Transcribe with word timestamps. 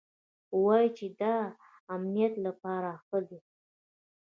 وايي 0.63 0.87
چې 0.97 1.07
د 1.19 1.21
امنيت 1.93 2.33
له 2.45 2.51
پاره 2.61 2.93
ښه 3.05 3.19
دي. 3.27 3.39